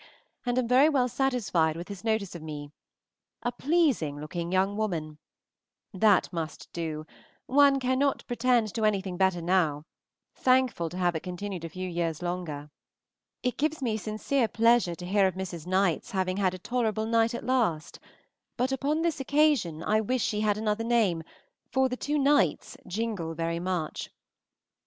and 0.47 0.57
am 0.57 0.67
very 0.67 0.89
well 0.89 1.07
satisfied 1.07 1.75
with 1.75 1.87
his 1.87 2.03
notice 2.03 2.33
of 2.33 2.41
me 2.41 2.71
"A 3.43 3.51
pleasing 3.51 4.19
looking 4.19 4.51
young 4.51 4.75
woman" 4.75 5.19
that 5.93 6.33
must 6.33 6.73
do; 6.73 7.05
one 7.45 7.79
cannot 7.79 8.25
pretend 8.25 8.73
to 8.73 8.83
anything 8.83 9.15
better 9.15 9.43
now; 9.43 9.83
thankful 10.33 10.89
to 10.89 10.97
have 10.97 11.15
it 11.15 11.21
continued 11.21 11.63
a 11.63 11.69
few 11.69 11.87
years 11.87 12.23
longer! 12.23 12.71
It 13.43 13.57
gives 13.57 13.83
me 13.83 13.95
sincere 13.95 14.47
pleasure 14.47 14.95
to 14.95 15.05
hear 15.05 15.27
of 15.27 15.35
Mrs. 15.35 15.67
Knight's 15.67 16.09
having 16.09 16.37
had 16.37 16.55
a 16.55 16.57
tolerable 16.57 17.05
night 17.05 17.35
at 17.35 17.45
last, 17.45 17.99
but 18.57 18.71
upon 18.71 19.03
this 19.03 19.19
occasion 19.19 19.83
I 19.83 20.01
wish 20.01 20.23
she 20.23 20.41
had 20.41 20.57
another 20.57 20.83
name, 20.83 21.21
for 21.71 21.87
the 21.89 21.95
two 21.95 22.17
nights 22.17 22.75
jingle 22.87 23.35
very 23.35 23.59
much. 23.59 24.09